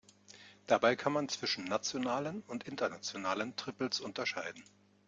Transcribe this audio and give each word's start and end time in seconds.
Dabei 0.65 0.95
kann 0.95 1.13
man 1.13 1.29
zwischen 1.29 1.63
nationalen 1.65 2.41
und 2.47 2.63
internationalen 2.63 3.55
Triples 3.55 3.99
unterscheiden. 3.99 4.63